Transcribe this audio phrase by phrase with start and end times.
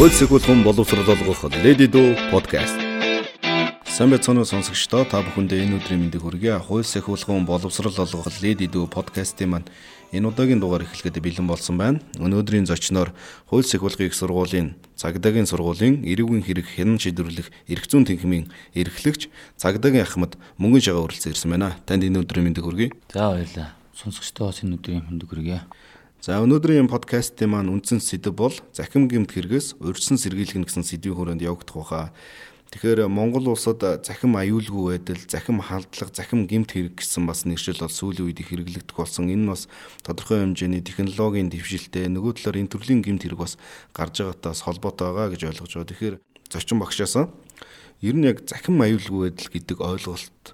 [0.00, 2.72] Хууль сэхүүлхэн боловсрол олгох Lady Do podcast.
[4.00, 6.56] Байцгаана сонсогчдоо та бүхэндээ энэ өдрийн мэндийг хүргье.
[6.56, 9.68] Хууль сэхүүлхэн боловсрол олгох Lady Do podcast-ийн маань
[10.08, 12.00] энэ удаагийн дугаар эхлэхэд бэлэн болсон байна.
[12.16, 13.12] Өнөөдрийн зочноор
[13.52, 19.28] хууль сэхүүлгийн их сургуулийн цагдаагийн сургуулийн эрүүгийн хэрэг хянан шийдвэрлэх эрх зүйн тэнхимийн эрхлэгч
[19.60, 21.76] цагдаагийн Ахмад мөнгөн шагаа өрөлцөн ирсэн байна.
[21.84, 22.88] Танд энэ өдрийн мэндийг хүргье.
[23.12, 23.76] За баярлалаа.
[23.92, 25.60] Сонсогчдоо энэ өдрийн мэндийг хүргье.
[26.20, 31.40] За өнөөдрийн подкастын маань үндсэн сэдэв бол захим гэмт хэрэгээс урьдчилан сэргийлэх гэсэн сэдвийн хүрээнд
[31.40, 32.12] явагдах баха.
[32.76, 37.88] Тэгэхээр Монгол улсад захим аюулгүй байдал, захим халдлага, захим гэмт хэрэг гэсэн бас нэршил бол
[37.88, 39.32] сүүлийн үед их хэрэглэгдэх болсон.
[39.32, 39.64] Энэ нь бас
[40.04, 43.56] тодорхой хэмжээний технологийн дэвшилтэй нөгөө талаар энэ төрлийн гэмт хэрэг бас
[43.96, 45.88] гарч байгаагаас холбоотой байгаа гэж ойлгож байгаа.
[45.88, 46.16] Тэгэхээр
[46.52, 47.16] зочин багшаас
[48.04, 50.44] ер нь яг захим аюулгүй байдал гэдэг ойлголт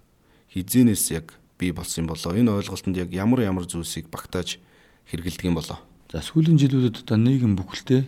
[0.54, 2.38] хизэнээс яг бий болсон юм болоо.
[2.38, 4.62] Энэ ойлголтод яг ямар ямар зүйлсийг багтааж
[5.10, 5.78] хэрэгэлдэг юм болоо.
[6.10, 8.02] За сүүлийн жилүүдэд одоо нийгэм бүхэлдээ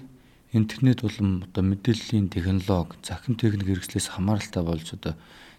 [0.52, 5.14] интернет болон одоо мэдээллийн технологи, захин техник хэрэгслээс хамааралтай болж одоо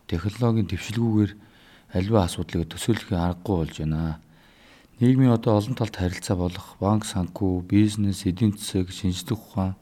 [0.07, 1.31] технологийн дэвшилгүүгээр
[1.93, 4.19] аливаа асуудлыг төсөөлөхийг аргагүй болж байна.
[4.99, 9.75] Нийгмийн одоо олон талт харилцаа болох банк санхүү, бизнес, эдийн засаг, шинжлэх ухаан,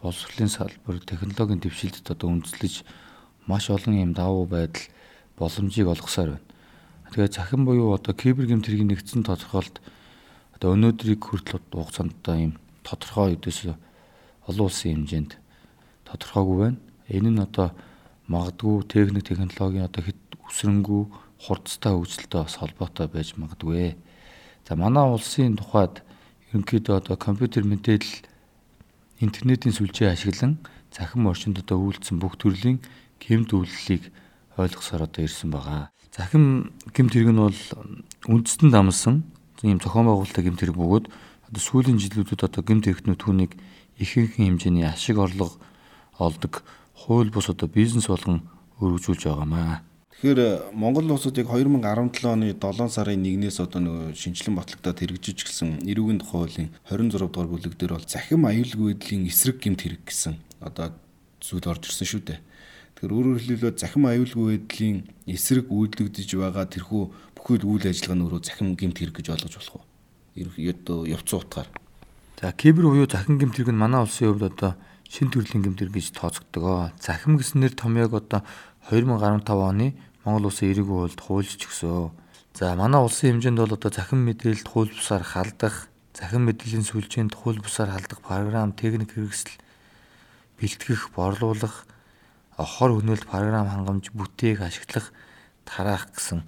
[0.00, 2.86] боловсролын салбар, технологийн дэвшилтэд одоо үндэслэж
[3.46, 4.88] маш олон юм давуу байдал
[5.36, 6.46] боломжийг олгосоор байна.
[7.12, 9.78] Тэгээд захин буюу одоо кибер гэмтэргийн нэгдсэн тодорхойлолт
[10.56, 13.58] одоо өнөөдрийг хүртэл хугацаанд одоо ийм тодорхой өдөөс
[14.48, 15.32] олон улсын хэмжээнд
[16.08, 16.78] тодорхойгүй байна.
[17.12, 17.76] Энэ нь одоо
[18.32, 21.02] магадгүй техник технологийн одоо хэд үсрэнгүй
[21.44, 24.00] хурдтай хөгжилтэй бас холбоотой байж магадгүй.
[24.64, 26.00] За манай улсын тухайд
[26.50, 28.24] ерөнхийдөө одоо компьютер мэдээлэл
[29.20, 32.80] интернетийн сүлжээ ашиглан захин орчинд одоо үйлдсэн бүх төрлийн
[33.20, 34.08] гэмт үйлдлийг
[34.56, 35.92] ойлгосоор одоо ирсэн байгаа.
[36.16, 37.60] Захин гэмт хэрэг нь бол
[38.24, 41.06] үндэстэн дамсан ийм зохион байгуулалтын гэмт хэрэг бөгөөд
[41.48, 43.52] одоо сүүлийн жилүүдэд одоо гэмт хэрэгтнүүд түүнийг
[43.96, 45.56] ихэнх хэмжээний ашиг орлого
[46.18, 48.44] олдог хууль бус одоо бизнес болгон
[48.80, 49.80] өргөжүүлж байгаамаа.
[50.16, 55.84] Тэгэхээр Монгол улсад яг 2017 оны 7 сарын 1-ээс одоо нөгөө шинжилэн батлагдаад хэрэгжиж гисэн
[55.84, 60.40] эрүүгийн тухай хуулийн 26 дугаар бүлэг дээр бол захим аюулгүй байдлын эсрэг гэмт хэрэг гэсэн
[60.64, 60.96] одоо
[61.44, 62.40] зүйл орж ирсэн шүү дээ.
[62.96, 64.98] Тэгэхээр өөрөөр хэлбэл захим аюулгүй байдлын
[65.28, 67.02] эсрэг үйлдэгдэж байгаа тэрхүү
[67.46, 69.84] бүхэл үйл ажиллагаа нь өөрөө захин гэмт хэрэг гэж ойлгож болох уу?
[70.34, 71.68] Ерөнхийдөө явцсан утгаар.
[72.42, 74.74] За кибер буюу захин гэмт хэрэг нь манай улсын хувьд одоо
[75.06, 76.90] шин төрлийн гэмт хэрэг гэж тооцогддог.
[76.98, 78.42] Захим гэснээр томьёог одоо
[78.90, 79.94] 2015 оны
[80.26, 82.10] Монгол улсын эрүүгийн хуульд хуульч өгсөн.
[82.50, 85.86] За манай улсын хэмжээнд бол одоо захин мэдээлэлд хууль бусаар халдах,
[86.18, 89.54] захин мэдээллийн сүлжээнд хууль бусаар халдах програм, техник хэрэгсэл
[90.58, 91.86] бэлтгэх, борлуулах
[92.58, 95.14] хор хөнөөлт програм хангамж бүтээх ашиглах
[95.62, 96.42] тараах гэсэн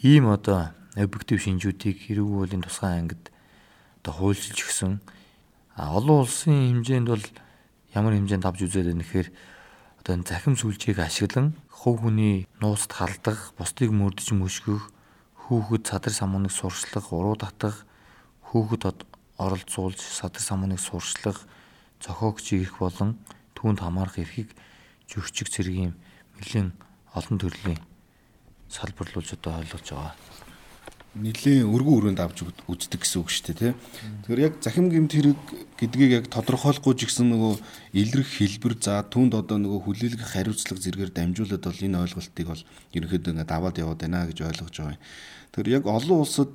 [0.00, 3.28] ийм одоо объектив шинжүүдийг хэрэг уулийн тусгай ангид
[4.00, 4.92] одоо хуульчилж өгсөн.
[5.76, 7.26] А олон улсын хэмжээнд бол
[7.92, 9.28] ямар хэмжээнд авч үзээд байна гэхээр
[10.00, 14.88] одоо энэ захим сүлжээг ашиглан хөв хүний нууцд халдах, бусдыг мөрдөж мөшгөх,
[15.36, 17.84] хүүхэд садар самууныг сурчлах, уруу татах,
[18.48, 19.04] хүүхэд
[19.36, 21.44] оролцуулж садар самууныг сурчлах,
[22.00, 23.20] зохиогч ирэх болон
[23.52, 24.56] түүнд хамаарах эрхийг
[25.04, 25.92] зөрчиг цэргийн
[26.40, 26.72] нэлээд
[27.12, 27.80] олон төрлийн
[28.70, 30.14] салбарлуулж одоо ойлгож байгаа.
[31.10, 33.72] Нилийн өргөн өрөөнд авч үздэг гэсэн үг шүү дээ тий.
[34.30, 35.40] Тэгэхээр яг захим гэмт хэрэг
[35.74, 37.54] гэдгийг яг тодорхойлохгүй ч гэсэн нөгөө
[37.98, 42.62] илрэх хэлбэр за түнд одоо нөгөө хүлээлгэх хариуцлага зэргээр дамжуулаад бол энэ ойлголтыг бол
[42.94, 45.02] ерөнхийдөө ингээд даваад яваад байна гэж ойлгож байгаа юм.
[45.50, 46.50] Тэгэхээр яг олон улсад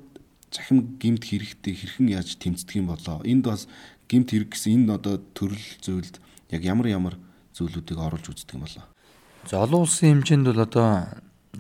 [0.55, 3.19] захим гэмт хэрэгтэй хэрхэн яаж тэмцдэг юм болоо.
[3.27, 3.67] Энд бас
[4.07, 6.23] гэмт хэрэг гэсэн энэ одоо төрөл зүйлд
[6.55, 7.15] яг ямар ямар
[7.59, 8.87] зүйлүүдийг оруулж үздэг юм болоо.
[9.51, 10.87] За олон улсын хэмжээнд бол одоо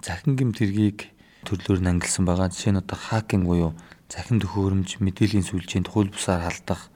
[0.01, 1.11] захин гэмт хэргийг
[1.45, 2.49] төрлөөр нь ангилсан байгаа.
[2.49, 3.71] Жишээ нь одоо хакинг буюу
[4.09, 6.89] захин төхөөрөмж мэдээллийн сүлжээнд хууль бусаар халдах,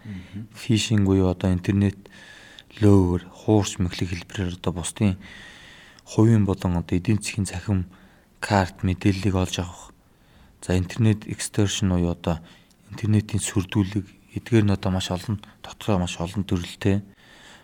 [0.53, 1.97] фишинг буюу одоо интернет
[2.81, 5.17] лөөр, хуурч мэхлэг хэлбэрээр одоо бусдын
[6.05, 7.85] хувийн болон одоо эдийн засгийн захин
[8.39, 9.93] карт мэдээллийг олж авах.
[10.61, 12.41] За интернет extortion буюу одоо
[12.91, 14.05] интернетийн сүрдүүлэг
[14.37, 17.01] эдгээр нь одоо маш олон дотроо маш олон төрөлтэй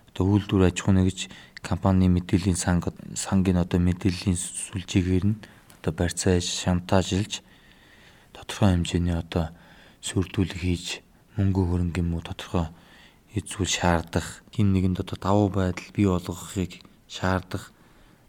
[0.10, 1.20] одоо үйлдвэр аж ахуй нэгж
[1.66, 5.42] компани мэдээллийн санг сангийн одоо мэдээллийн сүлжээгээр нь
[5.82, 7.42] одоо барьцааж шантажлж
[8.38, 9.50] тодорхой хэмжээний одоо
[10.06, 10.86] сүрдүүлэг хийж
[11.38, 12.70] мөнгө хөрөнгө юм уу тодорхой
[13.34, 17.74] эзүүл шаардах хин нэгэнд одоо давуу байдал бий болгохыг шаардах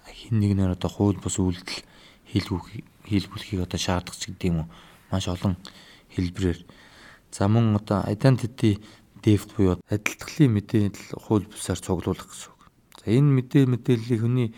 [0.09, 1.85] хин нэгнээр одоо хууль бус үйлдэл
[2.33, 4.69] хийлгүүлэхийг одоо шаардах ч гэдэг юм уу.
[5.11, 5.55] Маш олон
[6.15, 6.61] хэлбэрээр.
[7.31, 8.83] За мөн одоо identity
[9.23, 12.56] дефт буюу адилтгалын мэдээлэл хууль бусаар цуглуулах гэсэн
[13.07, 14.51] энэ мэдээ мэдээллийг хүний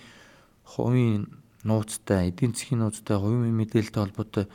[0.64, 1.28] хувийн
[1.64, 4.46] нууцтай, эдийн засгийн нууцтай, хувийн мэдээлэлтэй холбоотой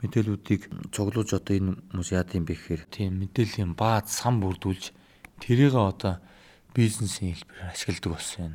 [0.00, 4.96] мэдээллүүдийг цуглуулж одоо энэ хүмүүс яад юм бэ гэхээр тийм мэдээллийн бааз сан бүрдүүлж
[5.44, 6.20] тэрийг одоо
[6.72, 8.54] бизнесийн хэлбэрээр ашигладаг болсон юм.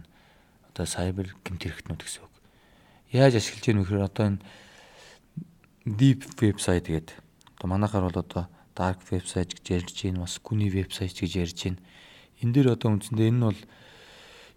[0.74, 2.36] Одоо сайбер гэмт хэрэгтнүүд гэсэн үг.
[3.14, 4.42] Яаж ашиглаж ийм вэхээр одоо энэ
[5.86, 7.18] deep website гэдэг.
[7.62, 11.82] Одоо манайхаар бол одоо dark website гэж ярьж байна, бас гүний website гэж ярьж байна.
[12.42, 13.62] Энэ дээр одоо үндсэндээ энэ нь бол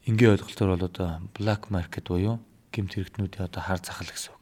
[0.08, 2.40] энгийн ойлголтоор бол одоо black market буюу
[2.72, 4.40] гэмт хэрэгтнүүдийн одоо хар захал гэсэн үг.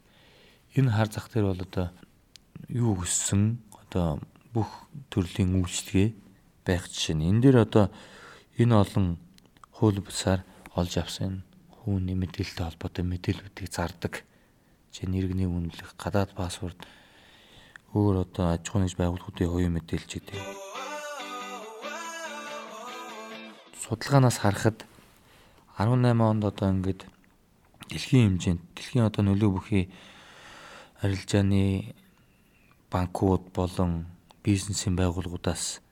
[0.78, 1.90] Энэ хар зах дээр бол одоо
[2.70, 4.22] юу өссөн одоо
[4.54, 4.70] бүх
[5.10, 6.08] төрлийн үйлчлэгээ
[6.62, 7.18] байх жишээ.
[7.18, 7.90] Энэ дээр одоо
[8.54, 9.18] энэ олон
[9.74, 10.46] хууль бусаар
[10.78, 11.42] олж авсан
[11.82, 14.22] хүүний мэдээлэлтэй холбоотой мэдээллүүдийг зардаг.
[14.94, 16.78] Жишээ нь иргэний үнэлэх, гадаад пассворд,
[17.90, 20.40] өөр одоо аж ахуй нэгж байгууллагуудын хувийн мэдээлэл ч гэдэг.
[23.82, 24.86] Судалгаанаас харахад
[25.76, 27.04] 18 онд одоо ингээд
[27.92, 29.84] дэлхийн хэмжээнд дэлхийн одоо нөлөө бүхий
[31.04, 31.92] арилжааны
[32.90, 34.08] банкуд болон
[34.40, 35.84] бизнесийн байгууллагуудаас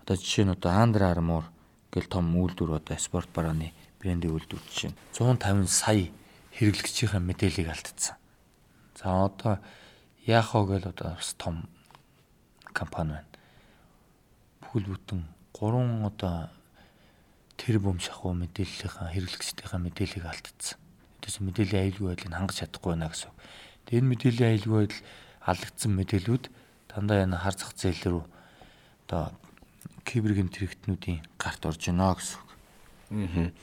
[0.00, 1.44] одоо жишээ нь одоо Under Armour
[1.90, 6.06] гэл том үйлдвэр одоо спорт барааны брендийн үйлдвэр чинь 150 сая
[6.54, 8.16] хэрэглэгчийн мэдээллийг алдсан.
[8.94, 9.58] За одоо
[10.22, 11.66] Яхо гэл одоо бас том
[12.72, 13.26] компани байна.
[14.62, 16.48] Бүхэл бүтэн 3 одоо
[17.62, 20.78] тэрбум шахуу мэдээллийнхаа хэрэглэгчдийнхаа мэдээллийг алдсан.
[21.22, 23.30] Тэс мэдээллийн аюулгүй байдлыг хангаж чадахгүй байна гэсэн.
[23.86, 25.02] Тэгээ энэ мэдээллийн аюулгүй байдал
[25.46, 26.44] алдагдсан мэдээлүүд
[26.90, 28.24] дандаа энэ хар зах зээл рүү
[29.06, 29.30] одоо
[30.02, 32.42] кибергийн тэрэгтнүүдийн гарт орж байна гэсэн.
[33.14, 33.54] Аа.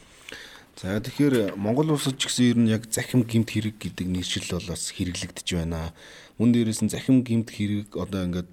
[0.80, 4.72] За тэгэхээр Монгол улсад ч гэсэн ер нь яг захим гимт хэрэг гэдэг нэршил бол
[4.72, 5.92] бас хэрэглэгдэж байна.
[6.40, 8.48] Мөн дээрээс нь захим гимт хэрэг одоо ингээд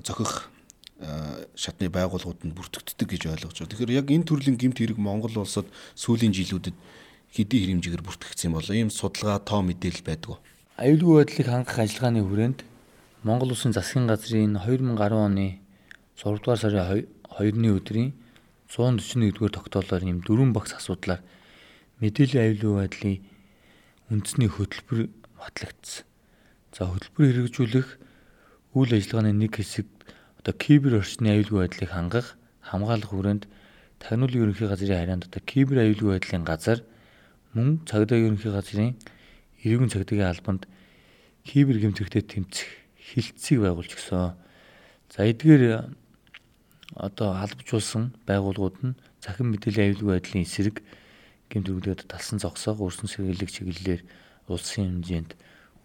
[0.00, 0.48] зохих
[1.58, 3.70] шатны байгууллагууд нь бүртгэгддэг гэж ойлгож байна.
[3.74, 5.66] Тэгэхээр яг энэ төрлийн гимт хэрэг Монгол улсад
[5.98, 6.76] сүүлийн жилүүдэд
[7.34, 8.74] хэдийн хэмжээгээр бүртгэгдсэн болоо.
[8.78, 10.38] Ийм судалгаа тоо мэдээлэл байдгүй.
[10.78, 12.60] Аюулгүй байдлыг хангах ажиллагааны хүрээнд
[13.26, 15.58] Монгол Улсын засгийн газрын 2010 оны
[16.14, 18.14] 6 дугаар сарын 2-ны өдрийн
[18.70, 21.22] 141-р тогтоолоор ийм дөрвөн багц асуудлаар
[21.98, 23.18] мэдээллийн аюулгүй байдлын
[24.10, 26.06] үндэсний хөтөлбөр батлагдсан.
[26.74, 27.88] За хөтөлбөр хэрэгжүүлэх
[28.74, 29.86] үйл ажиллагааны нэг хэсэг
[30.44, 33.48] одоо кибер орчны аюулгүй байдлыг хангах хамгаалах хүрээнд
[33.96, 36.84] тагнуулын ерөнхий газрын харьяанд одоо кибер аюулгүй байдлын газар
[37.56, 38.92] мөн цагдаагийн ерөнхий газрын
[39.64, 40.68] иргэн цагдаагийн албанд
[41.48, 42.68] кибер гэмтрэхтэй тэмцэх
[43.00, 44.36] хилцгийг байгуулж гисэн.
[45.08, 45.88] За эдгээр
[46.92, 50.84] одоо албажуулсан байгууллагууд нь захин мэдээллийн аюулгүй байдлын эсрэг
[51.48, 54.02] гэмтэргүүлээд талсан зогсоог өрсөн сэргийлэг чиглэлээр
[54.52, 55.30] улсын хэмжээнд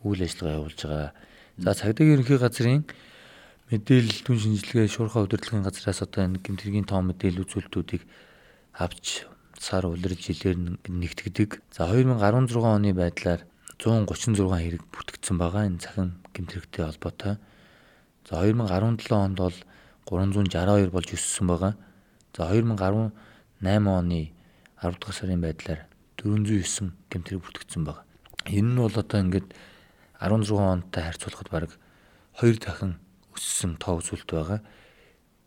[0.04, 1.12] үйл ажиллагаа явуулж байгаа.
[1.64, 2.84] За цагдаагийн ерөнхий газрын
[3.70, 8.02] мэдээлэл түн шинжилгээ шуурхай удирдлагын газраас одоо энэ гэмтэргийн тоон мэдээлэл үзүүлэлтүүдийг
[8.74, 9.30] авч
[9.62, 11.62] сар улирж жилээр нэгтгэдэг.
[11.70, 13.46] За 2016 оны байдлаар
[13.78, 17.38] 136 хэрэг бүртгэгдсэн байгаа энэ цахим гэмтрэгтэй холбоотой.
[18.26, 19.58] За 2017 онд бол
[20.10, 21.74] 362 болж өссөн байгаа.
[22.34, 23.14] За 2018
[23.86, 24.34] оны
[24.82, 25.86] 10 дахь сарын байдлаар
[26.18, 28.06] 409 гэмтрэг бүртгэгдсэн байгаа.
[28.50, 29.54] Энэ нь бол одоо ингээд
[30.18, 31.70] 16 онтой харьцуулахад баг
[32.42, 32.98] 2 дахин
[33.40, 34.60] өссөн тоо үзүүлэлт байгаа.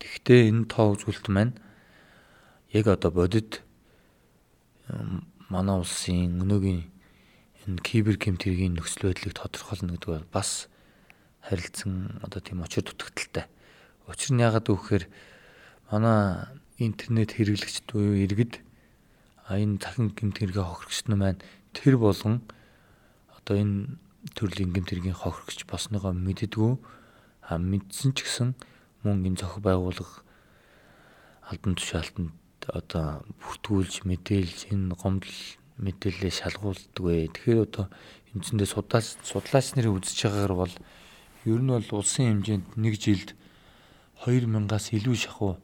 [0.01, 1.53] Тэгвэл энэ тоо үзүүлэлт маань
[2.73, 3.61] яг одоо бодит
[5.47, 6.81] манай улсын өнөөгийн
[7.69, 10.67] энэ кибер гэмтэргийн нөхцөл байдлыг тодорхойлно гэдэг бол бас
[11.45, 13.45] харилцсан одоо тийм очир дутагдaltaй.
[14.09, 15.07] Учир нь яагаад гэвэл
[15.93, 16.49] манай
[16.81, 18.59] интернет хэрэглэгчд буюу иргэд
[19.47, 21.39] энэ цахин гэмтэргээ хохирогчдод маань
[21.77, 22.41] тэр болгон
[23.37, 24.01] одоо энэ
[24.35, 27.02] төрлийн гэмтэргийн хохирогч босныгоо мэддэггүй а
[27.49, 28.55] мэдсэн ч гэсэн
[29.03, 30.23] мөн энэ зохих байгууллага
[31.49, 32.31] албан тушаалтанд
[32.71, 35.39] одоо бүртгүүлж мэдээлж энэ гомдол
[35.83, 37.27] мэдээлэлээ шалгуулдаг вэ.
[37.35, 37.85] Тэгэхээр одоо
[38.31, 40.75] эндсэндээ судлаач судлаач нарын үзэж байгаагаар бол
[41.43, 43.35] ер нь бол улсын хэмжээнд нэг жилд
[44.23, 45.59] 2000-аас илүү шахуу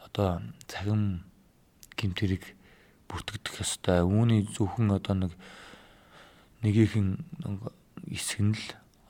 [0.00, 1.28] одоо цагим
[2.00, 2.56] гимтэрэг
[3.12, 4.00] бүртгэгдэх ёстой.
[4.08, 5.32] Үүний зөвхөн одоо нэг
[6.64, 7.20] нэгийнхэн
[8.08, 8.64] хэсэг нь л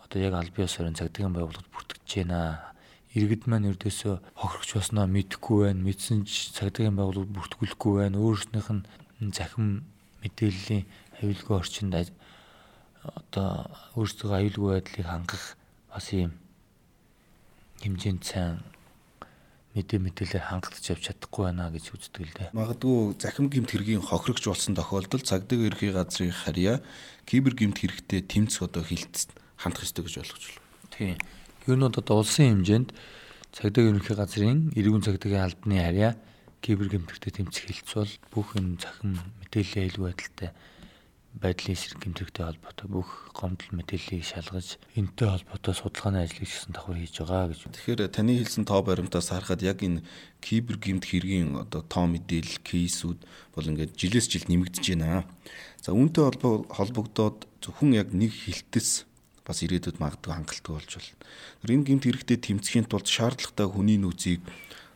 [0.08, 2.64] одоо яг аль бие усрын цагдаагийн байгууллагад бүртгэж байна.
[3.12, 5.84] Иргэд маань өрдөөсөө хохирогч болсноо мэдэхгүй байна.
[5.84, 8.16] Мэдсэн ч цагдаагийн байгууллагад бүртгүүлэхгүй байна.
[8.16, 9.84] Өөрснийх нь захим
[10.24, 10.88] мэдээллийн
[11.20, 11.92] аюулгүй орчинд
[13.04, 13.68] одоо
[14.00, 15.44] өөрсдөө аюулгүй байдлыг хангах
[15.92, 16.32] бас юм
[17.84, 18.64] хэмжээнд сайн
[19.76, 22.50] мэдээ мэдээлэлээр хангалтж явж чадахгүй байна гэж үздэг л дээ.
[22.56, 26.82] Магадгүй захим гимт хэргийн хохирогч болсон тохиолдолд цагдаагийн ерхий газрын харьяа
[27.28, 30.62] кибер гимт хэрэгтэй тэмцэх одоо хилт хандах ёстой гэж ойлгож байна.
[30.94, 31.16] Тийм.
[31.66, 32.90] Ер нь одоо улсын хэмжээнд
[33.52, 36.12] цагдаагийн ерхий газрын иргэн цагдаагийн албаны харьяа
[36.62, 40.50] кибер гэмтэртэй тэмцэх хилцэл бүх энэ захин мэдээллийн аюулгүй байдалтай
[41.38, 47.14] байдлын эсрэг гэмтэрхтэй холбоотой бүх гомдол мэдээллийг шалгаж энэтэй холбоотой судалгааны ажлыг гэсэн давхар хийж
[47.22, 47.60] байгаа гэж.
[47.68, 50.02] Тэгэхээр таны хэлсэн тоо баримтаас харахад яг энэ
[50.42, 53.18] кибер гэмт хэргийн одоо тоо мэдээлэл кейсүүд
[53.54, 55.28] бол ингээд жилээс жилд нэмэгдэж байна.
[55.78, 56.26] За үүнтэй
[56.74, 59.06] холбогдоод зөвхөн яг нэг хилтэс
[59.48, 61.72] бас ирээдүйд магадгүй хангалттай болж байна.
[61.72, 64.44] Энэ гэмт хэрэгтэй тэмцэхийн тулд шаардлагатай хүний нөөцийг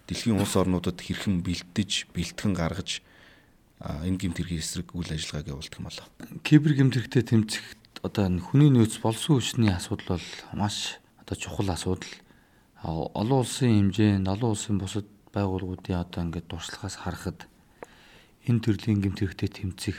[0.06, 3.00] дэлхийн улс орнуудад хэрхэн бэлдэж, бэлтгэн гаргаж
[3.80, 6.06] энэ гэмт хэргийн эсрэг үйл ажиллагааг явуулдаг юм болоо.
[6.44, 7.64] Кибер гэмт хэрэгтэй тэмцэх
[8.04, 12.12] одоо хүний нөөц болсон хүчний асуудал бол маш одоо чухал асуудал.
[12.84, 17.48] Олон улсын хэмжээнд олон улсын бусад байгууллагуудын одоо ингээд дуршлагаас харахад
[18.44, 19.98] энэ төрлийн гэмт хэрэгтэй тэмцэх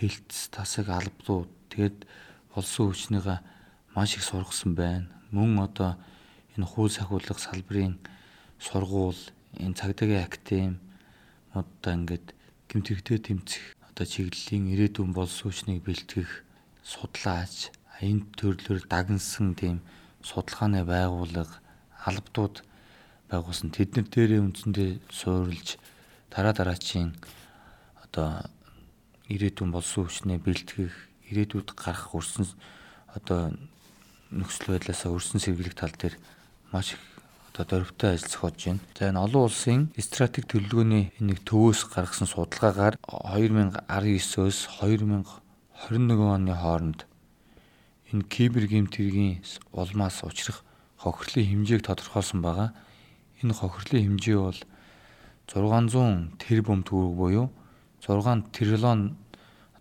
[0.00, 2.08] хэлтс тасаг албадууд тэгэд
[2.54, 3.44] болсон хүчнийга
[3.98, 5.10] маш их сургасан байна.
[5.34, 5.98] Мөн одоо
[6.54, 7.98] энэ хууль сахиулах салбарын
[8.62, 9.18] сургууль,
[9.58, 10.78] энэ цагдаагийн актем
[11.50, 12.30] одоо ингээд
[12.70, 16.30] гэмтэгтэй тэмцэх одоо чиглэлийн ирээдүйн бол суучныг бэлтгэх
[16.86, 19.82] судлаач энэ төрлөөр дагнсан тийм
[20.22, 21.58] судалгааны байгууллага
[22.06, 22.62] албадууд
[23.26, 25.74] байгуулсан тэднэр дээрээ үндсэндээ суурилж
[26.30, 27.18] дараа дараачийн
[28.06, 28.46] одоо
[29.26, 30.94] ирээдүйн болсон хүчнээ бэлтгэх
[31.34, 32.46] ирээдүйд гарах өрсөн
[33.18, 33.50] одоо
[34.30, 36.16] нөхцөл байдлаасаа өрсөн сэргийлэх тал дээр
[36.72, 37.02] маш их
[37.58, 38.80] одоо дөрвтэй ажил зохиож байна.
[38.98, 47.00] За энэ олон улсын стратеги төлөвлөгөөний нэг төвөөс гаргасан судалгаагаар 2019-өөс 2021 оны хооронд
[48.12, 49.42] энэ кибер гэмтэргийн
[49.72, 50.62] улмаас учрах
[51.00, 52.70] хохирлын хэмжээг тодорхойлсон байгаа.
[53.42, 54.60] Энэ хохирлын хэмжээ бол
[55.48, 57.46] 600 тэрбум төгрөг буюу
[58.04, 59.16] 6 триллион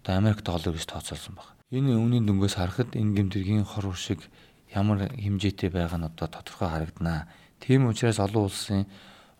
[0.01, 1.56] одоо Америк доллар гэж тооцоолсон байна.
[1.67, 4.23] Энэ үнийн дүнгээс харахад энэ гэмтэргийн хор уршиг
[4.71, 7.27] ямар хэмжээтэй байгаа нь одоо тодорхой харагданаа.
[7.59, 8.87] Тийм учраас олон улсын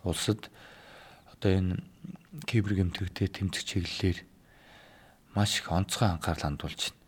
[0.03, 0.51] улсад
[1.31, 1.79] одоо энэ
[2.43, 4.27] кибер гэмтэрэгтэй тэмцэх чиглэлээр
[5.39, 6.99] маш их онцгой анхаарал хандуулж байна.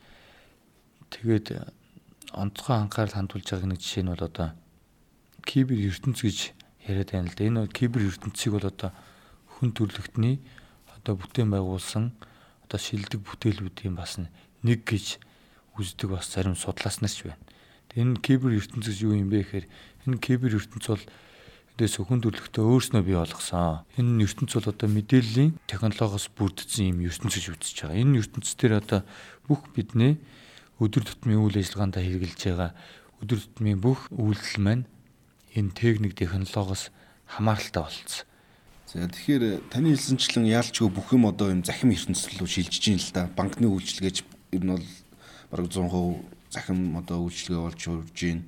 [1.12, 1.48] Тэгээд
[2.32, 4.56] онцгой анхаарал хандуулж байгаа нэг жишээ нь бол одоо
[5.44, 6.56] кибер ертөнц гэж
[6.88, 7.44] яриад байна л да.
[7.44, 8.96] Энэ кибер ертөнцийг бол одоо
[9.60, 10.40] хүн төрлөختний
[10.96, 12.16] одоо бүтээн байгуулсан
[12.64, 14.16] одоо шилдэг бүтээлүүдийн бас
[14.64, 15.20] нэг гэж
[15.80, 17.40] үздэг бас зарим судлаас нар ч байна.
[17.96, 19.66] Энэ кибер ертөнцөс юу юм бэ гэхээр
[20.06, 21.06] энэ кибер ертөнц бол
[21.80, 23.88] эндээс хүн төрлөختөө өөрснөө бий болгосон.
[23.96, 28.04] Энэ ертөнц бол одоо мэдээллийн технологиос бүрдсэн юм ертөнц гэж үзэж байгаа.
[28.04, 29.02] Энэ ертөнц дээр одоо
[29.48, 30.20] бүх бидний
[30.84, 32.72] өдөр тутмын үйл ажиллагаанд хэрэгжилж байгаа
[33.24, 34.86] өдөр тутмын бүх үйлдэл маань
[35.56, 36.92] энэ техник технологиос
[37.32, 38.28] хамааралтай болцсон.
[38.90, 43.12] За тэгэхээр таны хэлсэнчлэн яалчгүй бүх юм одоо юм захим ертөнцийн рүү шилжиж ийн л
[43.14, 43.30] да.
[43.30, 44.88] Банкны үйлчилгээч ер нь бол
[45.52, 48.44] бараг 100% захин одоо үйлчлэгээ болж урж байна.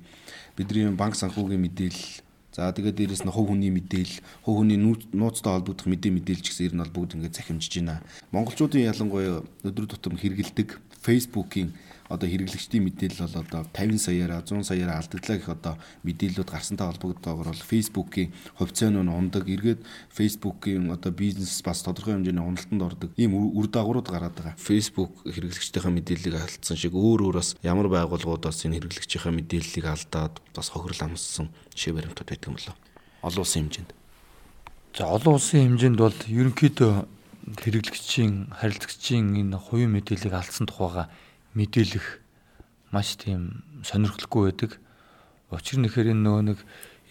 [0.56, 5.88] Бидний банк санхүүгийн мэдээлэл За тэгээд дээрэс нь хувь хүний мэдээлэл, хувь хүний нууцтай холбогдох
[5.88, 8.04] мэдээ мэдээлж гэсэн ер нь бол бүгд ингээд захимжиж байна.
[8.28, 11.72] Монголчуудын ялангуяа өдөр тутам хэрэгэлдэг Facebook-ийн
[12.08, 17.48] одоо хэрэглэгчдийн мэдээлэл бол одоо 50 саяараа 100 саяараа алдагдлаа гэх одоо мэдээллүүд гарсантай холбогдтойгоор
[17.52, 19.80] бол Facebook-ийн хувьцааны нь ундаг эргээд
[20.10, 24.54] Facebook-ийн одоо бизнес бас тодорхой хэмжээний уналтанд ордог ийм үр дагаврууд гараад байгаа.
[24.58, 30.34] Facebook хэрэглэгчдийнхээ мэдээллийг алдсан шиг өөр өөр бас ямар байгууллагууд бас энэ хэрэглэгчийнхээ мэдээллийг алдаад
[30.50, 32.76] бас хохирол амссан жишээ баримтууд байдаг юм болоо.
[33.22, 33.92] Олон улсын хэмжээнд.
[34.92, 36.92] За олон улсын хэмжээнд бол ерөнхийдөө
[37.42, 41.10] хэрэглэгчийн харилцагчийн энэ хувийн мэдээллийг алдсан тухайга
[41.54, 42.06] мэдээлэх
[42.92, 44.80] маш тийм сонирхолтой байдаг.
[45.50, 46.58] Учир нь ихэр энэ нөгөө нэг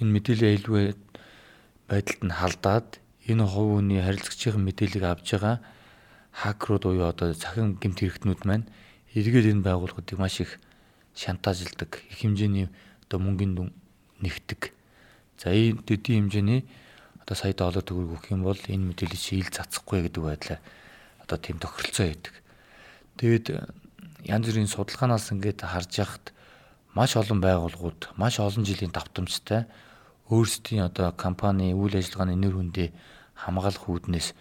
[0.01, 0.85] энэ мэдээллийн аюулгүй
[1.89, 2.87] байдалд нь халдаад
[3.29, 5.57] энэ хувь хүний харилцагчийн мэдээллийг авж байгаа
[6.31, 8.65] хакерууд буюу одоо захин гэмт хэрэгтнүүд маань
[9.13, 10.57] эргээд энэ байгууллагуудыг маш их
[11.13, 12.71] шантажлдаг, их хэмжээний
[13.05, 13.69] одоо мөнгөний
[14.23, 14.71] нэгтдэг.
[15.37, 16.63] За энэ дэдийн хэмжээний
[17.19, 20.61] одоо сая доллар төгрөг өгөх юм бол энэ мэдээлэл чи ил цацахгүй гэдэг байдлаар
[21.19, 22.35] одоо тийм тохиролцоо өгдөг.
[23.19, 23.45] Тэгэд
[24.25, 26.25] янз бүрийн судалгаанаас ингээд харж яхад
[26.93, 29.65] маш олон байгууллагууд маш олон жилийн давтамжтай
[30.29, 32.89] өөрсдийн одоо компани үйл ажиллагааны нэр хүндээ
[33.35, 34.35] хамгаалах үүднээс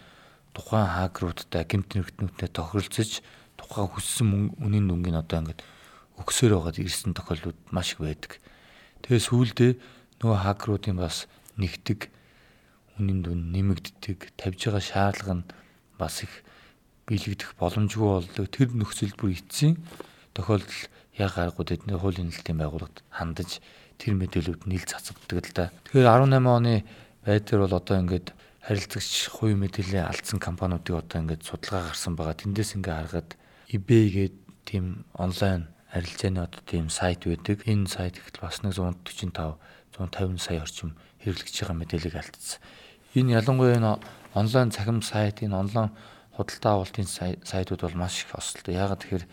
[0.53, 3.23] тухайн хакеруудтай гэмт нэгтнүүдтэй тохиролцож
[3.55, 5.63] тухайн хүссэн үнийн дүнгийн одоо ингээд
[6.19, 8.31] өгсөөр байгаад ирсэн тохиолдлууд маш их байдаг.
[9.01, 9.71] Тэгээ сүүлдээ
[10.19, 11.25] нөгөө хакеруудын бас
[11.57, 12.11] нэгтэг
[12.99, 15.49] үнийн дүн нэмэгддэг, тавьж байгаа шаардлага нь
[15.97, 16.33] бас их
[17.07, 18.45] биелэгдэх боломжгүй боллоо.
[18.47, 19.77] Тэр нөхцөл бүр эцсийн
[20.33, 20.81] тохиолдол
[21.17, 23.59] яг гаргууд эдний хуулийн нэлтийн байгууллагад хандаж
[24.01, 25.65] тэр мэдээлүүд нийл цацагддаг л да.
[25.91, 26.73] Тэгэхээр 18 оны
[27.25, 28.27] байдлаар бол одоо ингээд
[28.65, 32.37] харилцагч хувийн мэдээллийн алдсан компаниудыг одоо ингээд судалгаа гарсан байгаа.
[32.37, 33.29] Тэндээс ингээд харахад
[33.69, 34.85] eBay гэдэг тийм
[35.17, 37.61] онлайн харилцааны одоо тийм сайт байдаг.
[37.67, 39.57] Энэ сайт ихтэл бас 145
[39.91, 42.61] 150 сая орчим хэрэглэгч байгаа мэдээллийг алдсан.
[43.13, 43.91] Энэ ялангуяа энэ
[44.33, 45.89] онлайн цахим сайт, энэ онлайн
[46.41, 47.07] худалдаа авалтын
[47.45, 48.75] сайтууд бол маш их осолтой.
[48.75, 49.25] Ягаад тэгэхээр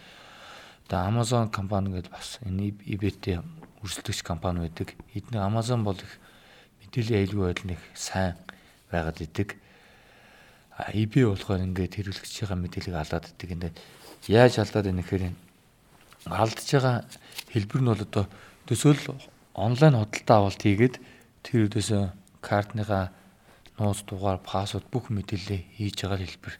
[0.88, 3.40] одоо Amazon компани гэдэг бас энэ eBay-тэй
[3.82, 4.94] өрсөлдөгч компани байдаг.
[5.16, 6.12] Эдний Amazon бол их
[6.84, 8.36] мэдээллийн аюулгүй байдал нэг сайн
[8.92, 9.56] байгаад идэг.
[10.94, 13.48] EBay болохоор ингээд хэрэглэгчийн мэдээллийг алдаад идэг.
[13.52, 13.76] Ингээд
[14.28, 15.34] яаж алдаад байна гэхээр
[16.28, 16.96] алдж байгаа
[17.52, 18.24] хэлбэр нь бол одоо
[18.68, 19.16] төсөөл
[19.56, 20.96] онлайн худалдаа авалт хийгээд
[21.42, 22.02] тэр өдөөсөө
[22.44, 23.10] картныхаа
[23.78, 26.54] нууц дугаар, пассворд бүх мэдээлэлээ хийж байгаа хэлбэр.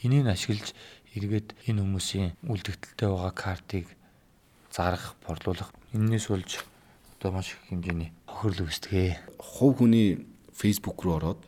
[0.00, 0.72] Энийг ашиглаж
[1.14, 3.86] эргээд энэ хүмүүсийн үлдэгдэлтэй байгаа картыг
[4.72, 6.64] зарах, борлуулах энэс болж
[7.18, 9.36] одоо маш их хэмжээний хохирол үүсдэгэ.
[9.36, 10.24] Хувь хүний
[10.56, 11.40] Facebook руу ороод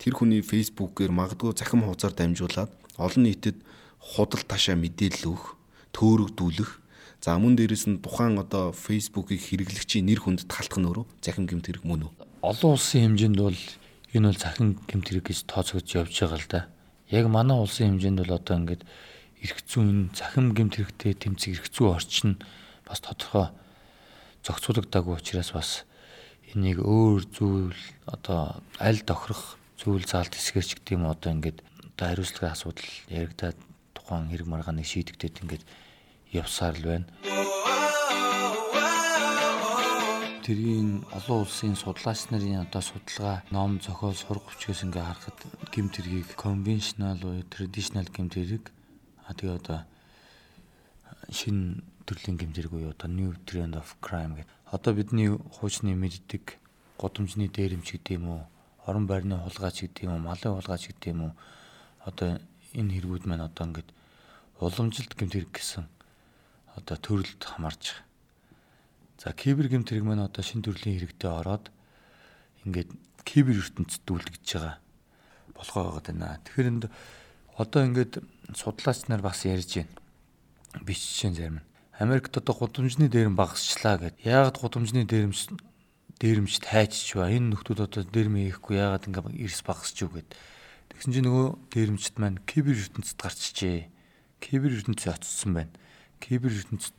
[0.00, 3.60] тэр хүний Facebook-ээр магадгүй цахим хуудасаар дамжуулаад олон нийтэд
[4.00, 5.60] худал ташаа мэдээлэл өгөх,
[5.92, 6.80] төөрөгдүүлэх
[7.20, 11.84] За мөн дээрэс нь тухайн одоо Facebook-ийг хэрэглэгчийн нэр хүнд талтах нөрөө захин гэмт хэрэг
[11.84, 12.12] мөн үү?
[12.40, 13.60] Олон улсын хэмжээнд бол
[14.16, 16.60] энэ бол захин гэмт хэрэг гэж тооцогдож явж байгаа л да.
[17.10, 18.82] Яг манай улсын хэмжээнд бол одоо ингээд
[19.42, 22.38] эрх зүйн захим гэмт хэрэгтэй тэмцэх эрх зүй орчин
[22.86, 23.50] бас тодорхой
[24.46, 25.70] зохицуулагдаагүй учраас бас
[26.54, 31.58] энийг өөр зүйл одоо аль тохирох зүйл заалт хэсгэрч гэдэг юм одоо ингээд
[31.98, 33.58] одоо хариуцлагын асуудал яригадаад
[33.96, 35.64] тухайн хэрэг маргааныг шийдэгдээд ингээд
[36.30, 37.39] явсаар л байна.
[40.40, 46.28] Тэргийн олон улсын судлаач нарын одоо судалгаа ном зохиол сурах хүчээс ингээ харахад гэмт хэргийг
[46.40, 48.64] conventional уу traditional гэмт хэрэг
[49.28, 49.78] а тэгээ одоо
[51.28, 54.48] шинэ төрлийн гэмт хэрэг уу одоо new trend of crime гэдэг.
[54.72, 56.56] Одоо бидний хуучны мэддэг
[56.96, 58.42] годомжны дээрэмч гэдэг юм уу
[58.88, 61.32] орон байрны хулгайч гэдэг юм уу малын хулгайч гэдэг юм уу
[62.08, 62.40] одоо
[62.72, 63.90] энэ хэрэгүүд маань одоо ингээд
[64.56, 65.84] уламжилт гэмт хэрэг гэсэн
[66.80, 68.09] одоо төрөлд хамаарч байгаа.
[69.20, 71.68] За кибер гэмт хэрэг маань одоо шин төрлийн хэрэгтэй ороод
[72.64, 72.88] ингээд
[73.28, 74.80] кибер ертөнцид дүүлгэж байгаа
[75.52, 76.40] болохоо байгаа даа.
[76.40, 76.84] Тэгэхээр энд
[77.60, 78.24] одоо ингээд
[78.56, 79.92] судлаач нар бас ярьж байна.
[80.80, 81.68] Биччихэн зарим нь.
[82.00, 84.16] Америкт одоо гудамжны дээрэн багасчлаа гэд.
[84.24, 85.52] Яагаад гудамжны дээрэмж
[86.16, 90.32] дээрэмж тайчч ба энэ нөхдүүд одоо дээрмээ ихгүй яагаад ингээд эрс багасч юу гэд.
[90.96, 91.46] Тэгсэн чинь нөгөө
[91.76, 93.92] дээрэмчт маань кибер ертөнцид гарчжээ.
[94.40, 95.72] Кибер ертөнцид очсон байна
[96.20, 96.94] кибер ертөнцид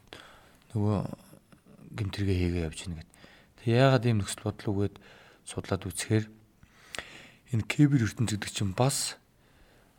[0.74, 1.00] нөгөө
[1.95, 3.12] гимтэргээ хийгээ явж байна гэд.
[3.62, 4.95] Тэг яагаад ийм нөхцөл бодол үгээд
[5.45, 6.25] судлаад үзэхээр
[7.51, 9.19] энэ кибер ертөнц гэдэг чинь бас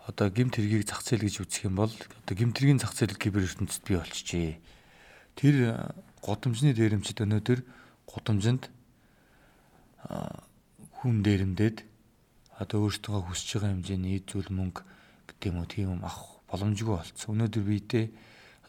[0.09, 3.47] одоо гимт хэргийг зах зээл гэж үзэх юм бол одоо гимт хэргийн зах зээл кибер
[3.47, 4.59] ертөнцид бий болчихжээ.
[5.39, 5.55] Тэр
[6.25, 7.61] гудамжны дээрэмчд өнөөдөр
[8.11, 8.67] гудамжинд
[10.99, 11.87] хүн дээрэмдээд
[12.59, 14.83] одоо өөртөө хүсэж байгаа хэмжээний зүйл мөнгө
[15.29, 17.39] гэдэг юм уу тийм юм авах боломжгүй болцсон.
[17.39, 18.07] Өнөөдөр биедээ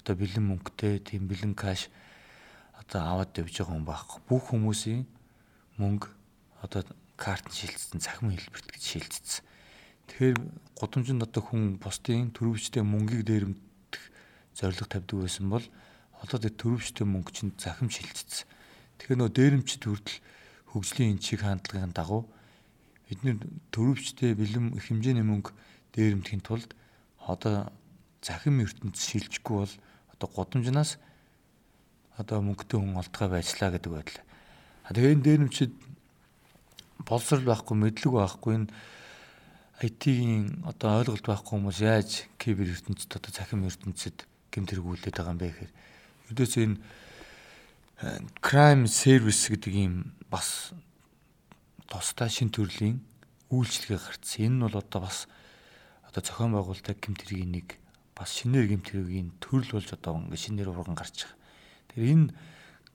[0.02, 1.90] одоо бэлэн мөнгөтэй тийм бэлэн каш
[2.84, 4.20] одоо аваад явж байгаа хүн байхгүй.
[4.28, 5.04] Бүх хүмүүсийн
[5.80, 6.08] мөнгө
[6.62, 6.84] одоо
[7.16, 9.44] карт шилжсэн, цахим хэлбэрт гэж шилжсэн.
[10.08, 10.38] Тэгэхээр
[10.76, 14.04] гудамжинд одоо хүн бусдын төрөвчтэй мөнгийг дээрэмдэх
[14.54, 15.66] зорилго тавьдаг байсан бол
[16.20, 18.48] одоо тэр төрөвчтэй мөнгө чинь захим шилжсэн.
[19.00, 20.20] Тэгэхээр нөө дээрэмчд хүртэл
[20.72, 22.28] хөгжлийн энэ чиг хандлагын дагуу
[23.08, 23.40] бидний
[23.72, 25.52] төрөвчтэй бэлэм их хэмжээний мөнгө
[25.96, 26.72] дээрэмдэхийн тулд
[27.20, 27.70] одоо
[28.24, 29.74] захим ертөнц шилжихгүй бол
[30.16, 30.98] одоо гудамжнаас
[32.18, 34.22] одоо мөнгөтэй хүн олдгоо байцлаа гэдэг байдал.
[34.94, 35.74] Тэгээ энэ дээрэмчид
[37.08, 38.70] боловсрал байхгүй, мэдлэг байхгүй энэ
[39.84, 45.50] IT-ийн одоо ойлголт байхгүй хүмүүс яаж кибер ертөнцид одоо цахим ертөнцид гэмтэргүүлээд байгаа юм бэ
[45.50, 45.74] гэхээр
[46.30, 50.72] ердөөс энэ э, crime service гэдэг ийм бас
[51.90, 53.02] тусдаа шин төрлийн
[53.52, 54.46] үйлчлэгээ гарцсан.
[54.46, 55.28] Энэ нь бол одоо бас
[56.08, 57.68] одоо зохион байгуулалтын гэмтэргийн нэг
[58.14, 61.43] бас шинээр гэмтэргийн төрөл болж одоо ингээ шинээр урган гарч байгаа.
[61.94, 62.34] Тэгэхээр энэ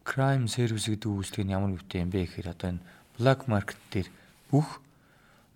[0.02, 2.82] crime service гэдэг үйлчлэг нь ямар өвтэй юм бэ гэхээр одоо энэ
[3.14, 4.10] black market дээр
[4.50, 4.82] бүх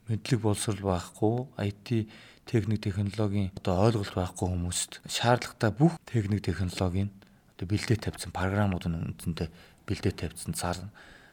[0.07, 2.07] мэдлэг боловсрал байхгүй IT
[2.47, 7.11] техник технологийн одоо ойлголт байхгүй хүмүүст шаардлагатай бүх техник технологийн
[7.59, 9.49] одоо бэлдээ тавьсан програмууд нь үндсэндээ
[9.91, 10.79] бэлдээ тавьсан зар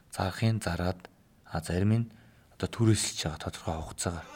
[0.10, 0.98] зарахын зараад
[1.46, 2.10] а зарим нь
[2.58, 4.28] одоо түрээсэлж байгаа тодорхой хугацаагаар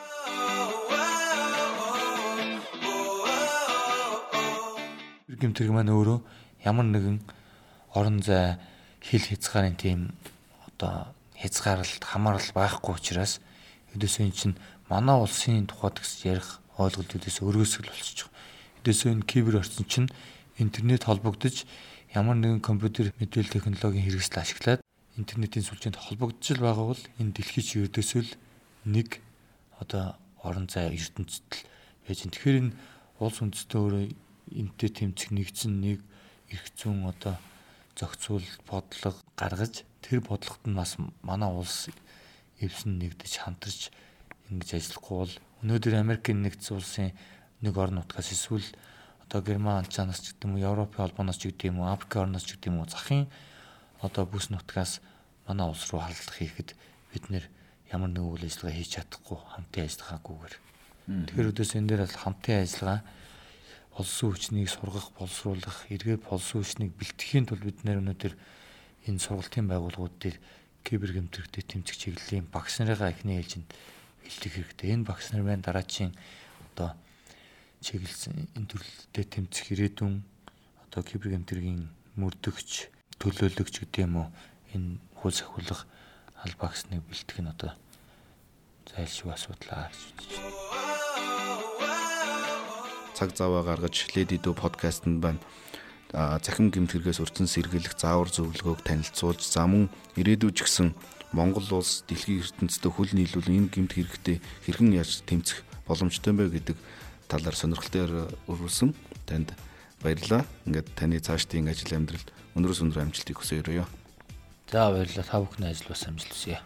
[5.41, 6.19] гэмтэрэг маань өөрөө
[6.69, 7.17] ямар нэгэн
[7.93, 8.57] орон зай
[9.01, 9.99] хил хязгаарын тийм
[10.67, 13.39] одоо хязгаарлалт хамаарал байхгүй учраас
[13.93, 14.55] өдөөсөө эн чинь
[14.89, 18.29] манай улсын тухайд гэс ярих ойлголт өдөөс өргөсгөл байгаа.
[18.81, 20.09] Өдөөсөө энэ кибер орчин чинь
[20.57, 21.65] интернет холбогдож
[22.13, 24.81] ямар нэгэн компьютер мэдээлэл технологийн хэрэгсэл ашиглаад
[25.17, 28.31] интернетийн сүлжээнд холбогдож байгаа бол энэ дэлхий чи өдөөсөө л
[28.89, 29.21] нэг
[29.77, 31.65] одоо орон зай ертөнцид л
[32.05, 32.19] байж.
[32.25, 32.75] Тэгэхээр энэ
[33.21, 34.03] улс үндэстэн өөрөө
[34.51, 35.99] энтэй тэмцэх нэгдсэн нэг
[36.49, 37.37] эрх зүүн одоо
[37.97, 41.89] зохицуул бодлого гаргаж тэр бодлогот нь бас манай улс
[42.59, 43.93] эвсэн нэгдэж хамтарч
[44.49, 47.11] ингэж ажиллахгүй бол өнөөдөр Америкийн нэгдсэн улсын
[47.61, 48.65] нэг орон нутгаас эсвэл
[49.23, 52.45] одоо Герман алчаанаас ч гэдэг юм уу Европын холбооноос ч гэдэг юм уу Африк орноос
[52.45, 53.25] ч гэдэг юм уу захын
[54.03, 54.99] одоо бүс нутгаас
[55.47, 56.75] манай улс руу халдлах хийхэд
[57.11, 57.45] бид нэр
[57.93, 60.55] ямар нэг үйл ажиллагаа хийж чадахгүй хамтын ажиллагаагүйгээр
[61.29, 63.01] тэгэхээр өдөөс энэ дээр бол хамтын ажиллагаа
[63.93, 68.33] болсон хүчнийг сургах боловсруулах эргээ болсон хүчнийг бэлтгэхийн тулд бид нэр өнөөдөр
[69.05, 70.37] энэ сургалтын байгууллагууд дээр
[70.81, 73.69] кибер гэмтрэхтэй тэмцэх чиглэлийн багш нарыгаа эхний ээлжинд
[74.25, 74.97] бэлтгэх хэрэгтэй.
[74.97, 76.11] Энэ багш нар байна дараачийн
[76.73, 76.97] одоо
[77.85, 80.25] чиглэлсэн энэ төрлөлтөд тэмцэх ирээдүйн
[80.89, 81.85] одоо кибер гэмтрийн
[82.17, 82.89] мөрдөгч
[83.21, 84.27] төлөөлөгч гэдэг юм уу
[84.73, 85.85] энэ хөл сахиулах
[86.41, 87.71] албаагсныг бэлтгэх нь одоо
[88.89, 90.62] зайлшгүй асуудлаа гэж үзэж
[93.13, 95.39] цаг заваа гаргаж Lady Do подкастт байна
[96.13, 100.93] захин гэмтгэргээс урьдчилан сэргийлэх заавар зөвлөгөөг танилцуулж за мөн ирээдүйд ч гэсэн
[101.33, 104.37] Монгол улс дэлхийн ертөнцид хөл нийлүүл энэ гэмт хэрэгтээ
[104.69, 106.77] хэрхэн яаж тэмцэх боломжтой бэ гэдэг
[107.25, 108.93] талаар сонирхолтой өргүүлсэн.
[109.25, 109.57] Танд
[110.05, 110.45] баярлалаа.
[110.69, 113.89] Ингээд таны цаашдын ажил амьдралд өнөөс өндөр амжилтыг хүсье өрөөё.
[114.69, 115.25] За баярлалаа.
[115.25, 116.61] Та бүхний ажил бас амжилт хүсье.